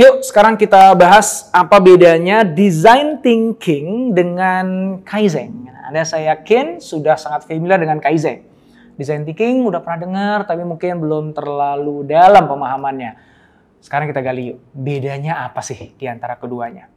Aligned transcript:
Yuk, 0.00 0.24
sekarang 0.24 0.56
kita 0.56 0.96
bahas 0.96 1.52
apa 1.52 1.76
bedanya 1.76 2.40
design 2.40 3.20
thinking 3.20 4.16
dengan 4.16 4.96
Kaizen. 5.04 5.68
Anda 5.68 6.08
saya 6.08 6.40
yakin 6.40 6.80
sudah 6.80 7.20
sangat 7.20 7.44
familiar 7.44 7.76
dengan 7.76 8.00
Kaizen. 8.00 8.48
Design 8.96 9.28
thinking 9.28 9.60
udah 9.60 9.84
pernah 9.84 10.00
dengar, 10.00 10.38
tapi 10.48 10.64
mungkin 10.64 11.04
belum 11.04 11.36
terlalu 11.36 12.08
dalam 12.08 12.48
pemahamannya. 12.48 13.12
Sekarang 13.84 14.08
kita 14.08 14.24
gali 14.24 14.56
yuk, 14.56 14.64
bedanya 14.72 15.44
apa 15.44 15.60
sih 15.60 15.92
di 15.92 16.08
antara 16.08 16.40
keduanya? 16.40 16.88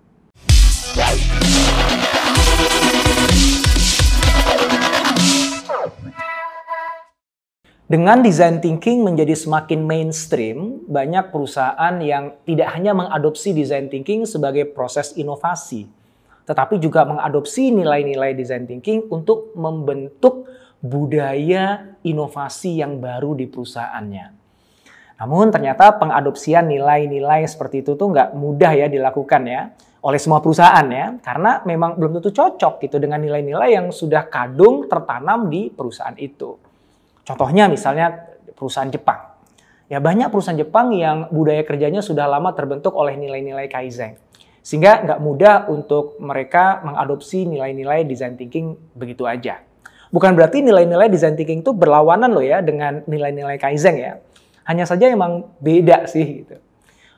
Dengan 7.93 8.25
design 8.25 8.57
thinking 8.57 9.05
menjadi 9.05 9.37
semakin 9.37 9.85
mainstream, 9.85 10.81
banyak 10.89 11.29
perusahaan 11.29 11.93
yang 12.01 12.33
tidak 12.41 12.73
hanya 12.73 12.89
mengadopsi 12.97 13.53
design 13.53 13.85
thinking 13.85 14.25
sebagai 14.25 14.65
proses 14.73 15.13
inovasi, 15.13 15.85
tetapi 16.49 16.81
juga 16.81 17.05
mengadopsi 17.05 17.69
nilai-nilai 17.69 18.33
design 18.33 18.65
thinking 18.65 19.05
untuk 19.13 19.53
membentuk 19.53 20.49
budaya 20.81 21.93
inovasi 22.01 22.81
yang 22.81 22.97
baru 22.97 23.37
di 23.37 23.45
perusahaannya. 23.45 24.25
Namun 25.21 25.53
ternyata 25.53 25.93
pengadopsian 25.93 26.65
nilai-nilai 26.65 27.45
seperti 27.45 27.85
itu 27.85 27.93
tuh 27.93 28.09
nggak 28.09 28.33
mudah 28.33 28.73
ya 28.73 28.89
dilakukan 28.89 29.45
ya 29.45 29.69
oleh 30.01 30.17
semua 30.17 30.41
perusahaan 30.41 30.89
ya, 30.89 31.21
karena 31.21 31.61
memang 31.61 32.01
belum 32.01 32.17
tentu 32.17 32.33
cocok 32.33 32.89
gitu 32.89 32.97
dengan 32.97 33.21
nilai-nilai 33.21 33.77
yang 33.77 33.93
sudah 33.93 34.25
kadung 34.33 34.89
tertanam 34.89 35.45
di 35.45 35.69
perusahaan 35.69 36.17
itu. 36.17 36.72
Contohnya 37.23 37.71
misalnya 37.71 38.35
perusahaan 38.55 38.91
Jepang. 38.91 39.33
Ya 39.87 39.99
banyak 39.99 40.31
perusahaan 40.31 40.59
Jepang 40.59 40.91
yang 40.95 41.31
budaya 41.31 41.63
kerjanya 41.63 41.99
sudah 41.99 42.27
lama 42.27 42.51
terbentuk 42.55 42.95
oleh 42.95 43.15
nilai-nilai 43.15 43.67
Kaizen. 43.67 44.19
Sehingga 44.63 45.03
nggak 45.03 45.19
mudah 45.19 45.55
untuk 45.67 46.15
mereka 46.23 46.79
mengadopsi 46.87 47.43
nilai-nilai 47.43 48.07
design 48.07 48.39
thinking 48.39 48.79
begitu 48.95 49.27
aja. 49.27 49.59
Bukan 50.07 50.37
berarti 50.39 50.63
nilai-nilai 50.63 51.11
design 51.11 51.35
thinking 51.35 51.65
itu 51.65 51.75
berlawanan 51.75 52.31
loh 52.31 52.43
ya 52.43 52.63
dengan 52.63 53.03
nilai-nilai 53.03 53.59
Kaizen 53.59 53.99
ya. 53.99 54.23
Hanya 54.63 54.87
saja 54.87 55.11
emang 55.11 55.51
beda 55.59 56.07
sih 56.07 56.43
gitu. 56.43 56.55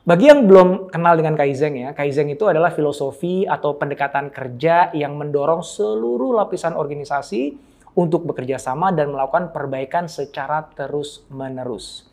Bagi 0.06 0.30
yang 0.30 0.46
belum 0.46 0.86
kenal 0.90 1.18
dengan 1.18 1.34
Kaizen 1.34 1.74
ya, 1.74 1.90
Kaizen 1.90 2.30
itu 2.30 2.46
adalah 2.46 2.70
filosofi 2.70 3.42
atau 3.42 3.74
pendekatan 3.74 4.30
kerja 4.30 4.94
yang 4.94 5.18
mendorong 5.18 5.66
seluruh 5.66 6.30
lapisan 6.30 6.78
organisasi 6.78 7.58
untuk 7.96 8.28
bekerja 8.28 8.60
sama 8.60 8.92
dan 8.92 9.08
melakukan 9.08 9.50
perbaikan 9.56 10.04
secara 10.04 10.68
terus-menerus. 10.76 12.12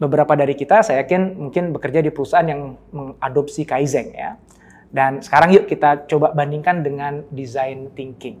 Beberapa 0.00 0.32
dari 0.32 0.56
kita 0.56 0.80
saya 0.80 1.04
yakin 1.04 1.36
mungkin 1.36 1.76
bekerja 1.76 2.00
di 2.00 2.08
perusahaan 2.08 2.48
yang 2.48 2.72
mengadopsi 2.88 3.68
Kaizen 3.68 4.16
ya. 4.16 4.40
Dan 4.88 5.20
sekarang 5.20 5.52
yuk 5.52 5.68
kita 5.68 6.08
coba 6.08 6.32
bandingkan 6.32 6.80
dengan 6.80 7.22
design 7.30 7.92
thinking. 7.92 8.40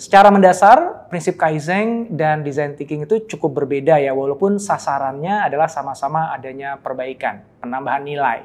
Secara 0.00 0.32
mendasar, 0.34 1.06
prinsip 1.12 1.38
Kaizen 1.38 2.10
dan 2.16 2.42
design 2.42 2.74
thinking 2.74 3.06
itu 3.06 3.22
cukup 3.36 3.62
berbeda 3.62 4.02
ya, 4.02 4.10
walaupun 4.16 4.58
sasarannya 4.58 5.46
adalah 5.46 5.70
sama-sama 5.70 6.34
adanya 6.34 6.74
perbaikan, 6.80 7.44
penambahan 7.62 8.02
nilai. 8.02 8.40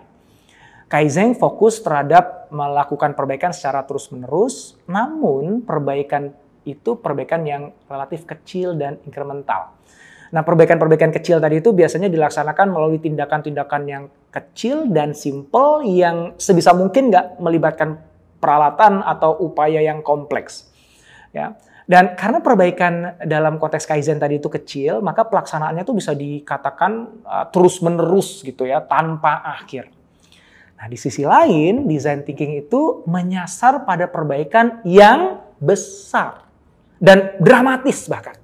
Kaizen 0.86 1.34
fokus 1.34 1.82
terhadap 1.82 2.48
melakukan 2.54 3.18
perbaikan 3.18 3.52
secara 3.52 3.82
terus-menerus, 3.88 4.78
namun 4.86 5.66
perbaikan 5.66 6.36
itu 6.68 7.00
perbaikan 7.00 7.48
yang 7.48 7.72
relatif 7.88 8.28
kecil 8.28 8.76
dan 8.76 9.00
incremental. 9.08 9.78
Nah, 10.28 10.44
perbaikan-perbaikan 10.44 11.16
kecil 11.16 11.40
tadi 11.40 11.64
itu 11.64 11.72
biasanya 11.72 12.12
dilaksanakan 12.12 12.68
melalui 12.76 13.00
tindakan-tindakan 13.00 13.82
yang 13.88 14.04
kecil 14.28 14.92
dan 14.92 15.16
simple 15.16 15.88
yang 15.88 16.36
sebisa 16.36 16.76
mungkin 16.76 17.08
nggak 17.08 17.40
melibatkan 17.40 17.96
peralatan 18.44 19.00
atau 19.08 19.40
upaya 19.40 19.80
yang 19.80 20.04
kompleks. 20.04 20.68
Ya. 21.32 21.56
Dan 21.88 22.20
karena 22.20 22.44
perbaikan 22.44 23.16
dalam 23.24 23.56
konteks 23.56 23.88
Kaizen 23.88 24.20
tadi 24.20 24.44
itu 24.44 24.52
kecil, 24.52 25.00
maka 25.00 25.24
pelaksanaannya 25.24 25.88
itu 25.88 25.96
bisa 25.96 26.12
dikatakan 26.12 27.24
uh, 27.24 27.48
terus-menerus 27.48 28.44
gitu 28.44 28.68
ya, 28.68 28.84
tanpa 28.84 29.40
akhir. 29.40 29.88
Nah, 30.76 30.92
di 30.92 31.00
sisi 31.00 31.24
lain, 31.24 31.88
design 31.88 32.28
thinking 32.28 32.60
itu 32.60 33.08
menyasar 33.08 33.88
pada 33.88 34.12
perbaikan 34.12 34.84
yang 34.84 35.40
besar 35.64 36.47
dan 36.98 37.38
dramatis 37.42 38.06
bahkan. 38.10 38.36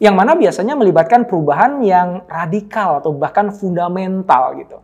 Yang 0.00 0.14
mana 0.16 0.32
biasanya 0.32 0.74
melibatkan 0.80 1.28
perubahan 1.28 1.84
yang 1.84 2.24
radikal 2.24 3.04
atau 3.04 3.12
bahkan 3.12 3.52
fundamental 3.52 4.56
gitu. 4.56 4.80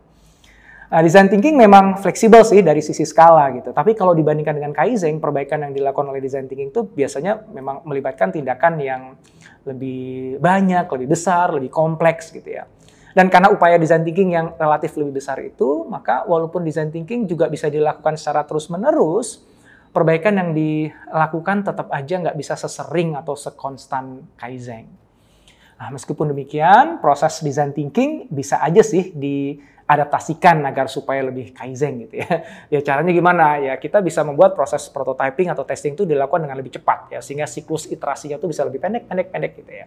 Nah, 0.87 1.03
design 1.03 1.27
thinking 1.27 1.59
memang 1.59 1.99
fleksibel 1.99 2.47
sih 2.47 2.63
dari 2.63 2.79
sisi 2.79 3.03
skala 3.03 3.51
gitu. 3.59 3.75
Tapi 3.75 3.91
kalau 3.91 4.15
dibandingkan 4.15 4.55
dengan 4.55 4.71
Kaizen, 4.71 5.19
perbaikan 5.19 5.67
yang 5.67 5.75
dilakukan 5.75 6.15
oleh 6.15 6.23
design 6.23 6.47
thinking 6.47 6.71
itu 6.71 6.87
biasanya 6.87 7.43
memang 7.51 7.83
melibatkan 7.83 8.31
tindakan 8.31 8.79
yang 8.79 9.19
lebih 9.67 10.39
banyak, 10.39 10.87
lebih 10.87 11.07
besar, 11.11 11.51
lebih 11.51 11.67
kompleks 11.67 12.31
gitu 12.31 12.55
ya. 12.55 12.63
Dan 13.11 13.27
karena 13.27 13.51
upaya 13.51 13.75
design 13.75 14.05
thinking 14.07 14.37
yang 14.37 14.55
relatif 14.55 14.95
lebih 14.95 15.19
besar 15.19 15.41
itu, 15.43 15.83
maka 15.89 16.23
walaupun 16.23 16.63
design 16.63 16.87
thinking 16.93 17.27
juga 17.27 17.51
bisa 17.51 17.67
dilakukan 17.67 18.15
secara 18.15 18.47
terus-menerus, 18.47 19.43
perbaikan 19.91 20.37
yang 20.37 20.49
dilakukan 20.53 21.65
tetap 21.65 21.87
aja 21.89 22.15
nggak 22.21 22.37
bisa 22.37 22.53
sesering 22.53 23.17
atau 23.17 23.33
sekonstan 23.33 24.23
Kaizen. 24.37 24.87
Nah, 25.77 25.93
meskipun 25.93 26.33
demikian, 26.33 26.97
proses 26.97 27.45
design 27.45 27.69
thinking 27.69 28.25
bisa 28.33 28.57
aja 28.65 28.81
sih 28.81 29.13
diadaptasikan 29.13 30.65
agar 30.65 30.89
supaya 30.89 31.21
lebih 31.21 31.53
Kaizen 31.53 32.01
gitu 32.09 32.17
ya. 32.17 32.29
Ya 32.73 32.79
caranya 32.81 33.13
gimana? 33.13 33.61
Ya 33.61 33.77
kita 33.77 34.01
bisa 34.01 34.25
membuat 34.25 34.57
proses 34.57 34.89
prototyping 34.89 35.53
atau 35.53 35.61
testing 35.61 35.93
itu 35.93 36.03
dilakukan 36.03 36.49
dengan 36.49 36.57
lebih 36.57 36.81
cepat 36.81 37.13
ya 37.13 37.19
sehingga 37.21 37.45
siklus 37.45 37.85
iterasinya 37.85 38.41
itu 38.41 38.49
bisa 38.49 38.65
lebih 38.65 38.81
pendek, 38.81 39.05
pendek, 39.05 39.27
pendek 39.29 39.53
gitu 39.61 39.71
ya. 39.71 39.85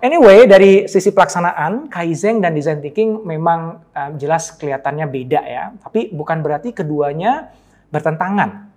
Anyway, 0.00 0.46
dari 0.46 0.86
sisi 0.86 1.10
pelaksanaan, 1.10 1.90
Kaizen 1.90 2.38
dan 2.38 2.54
design 2.54 2.78
thinking 2.78 3.26
memang 3.26 3.82
um, 3.90 4.12
jelas 4.14 4.54
kelihatannya 4.54 5.10
beda 5.10 5.40
ya. 5.42 5.74
Tapi 5.74 6.14
bukan 6.14 6.38
berarti 6.44 6.70
keduanya 6.70 7.50
bertentangan 7.90 8.69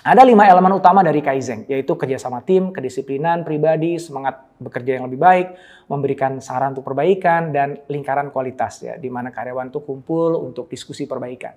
ada 0.00 0.24
lima 0.24 0.48
elemen 0.48 0.80
utama 0.80 1.04
dari 1.04 1.20
Kaizen, 1.20 1.68
yaitu 1.68 1.92
kerjasama 1.92 2.40
tim, 2.40 2.72
kedisiplinan 2.72 3.44
pribadi, 3.44 4.00
semangat 4.00 4.48
bekerja 4.56 4.96
yang 4.96 5.04
lebih 5.04 5.20
baik, 5.20 5.46
memberikan 5.92 6.40
saran 6.40 6.72
untuk 6.72 6.88
perbaikan, 6.88 7.52
dan 7.52 7.84
lingkaran 7.84 8.32
kualitas, 8.32 8.80
ya, 8.80 8.96
di 8.96 9.12
mana 9.12 9.28
karyawan 9.28 9.68
itu 9.68 9.84
kumpul 9.84 10.40
untuk 10.40 10.72
diskusi 10.72 11.04
perbaikan. 11.04 11.52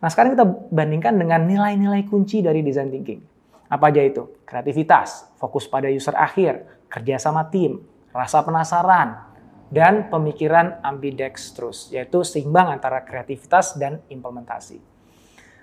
Nah 0.00 0.06
sekarang 0.06 0.38
kita 0.38 0.46
bandingkan 0.70 1.18
dengan 1.18 1.42
nilai-nilai 1.44 2.06
kunci 2.06 2.40
dari 2.40 2.62
design 2.62 2.94
thinking. 2.94 3.20
Apa 3.66 3.90
aja 3.90 4.06
itu? 4.06 4.38
Kreativitas, 4.46 5.34
fokus 5.34 5.66
pada 5.66 5.90
user 5.90 6.14
akhir, 6.14 6.86
kerjasama 6.86 7.50
tim, 7.50 7.82
rasa 8.14 8.46
penasaran, 8.46 9.30
dan 9.70 10.10
pemikiran 10.10 10.78
ambidextrous, 10.82 11.90
yaitu 11.94 12.26
seimbang 12.26 12.70
antara 12.70 13.02
kreativitas 13.06 13.78
dan 13.78 14.02
implementasi. 14.10 14.82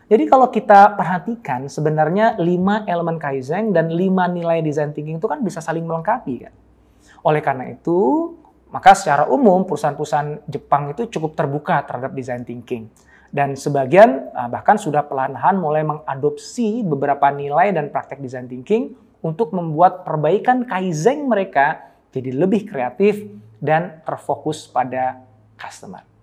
Jadi 0.08 0.24
kalau 0.24 0.48
kita 0.48 0.96
perhatikan 0.96 1.68
sebenarnya 1.68 2.40
lima 2.40 2.88
elemen 2.88 3.20
Kaizen 3.20 3.76
dan 3.76 3.92
lima 3.92 4.24
nilai 4.32 4.64
design 4.64 4.96
thinking 4.96 5.20
itu 5.20 5.28
kan 5.28 5.44
bisa 5.44 5.60
saling 5.60 5.84
melengkapi 5.84 6.48
kan. 6.48 6.56
Oleh 7.28 7.44
karena 7.44 7.68
itu, 7.68 8.32
maka 8.72 8.96
secara 8.96 9.28
umum 9.28 9.68
perusahaan-perusahaan 9.68 10.48
Jepang 10.48 10.96
itu 10.96 11.12
cukup 11.12 11.36
terbuka 11.36 11.84
terhadap 11.84 12.16
design 12.16 12.48
thinking. 12.48 12.88
Dan 13.28 13.60
sebagian 13.60 14.32
ah, 14.32 14.48
bahkan 14.48 14.80
sudah 14.80 15.04
perlahan-lahan 15.04 15.60
mulai 15.60 15.84
mengadopsi 15.84 16.88
beberapa 16.88 17.28
nilai 17.28 17.76
dan 17.76 17.92
praktek 17.92 18.24
design 18.24 18.48
thinking 18.48 18.96
untuk 19.20 19.52
membuat 19.52 20.08
perbaikan 20.08 20.64
Kaizen 20.64 21.28
mereka 21.28 21.84
jadi 22.16 22.32
lebih 22.32 22.64
kreatif 22.64 23.28
dan 23.60 24.00
terfokus 24.08 24.72
pada 24.72 25.20
customer. 25.60 26.17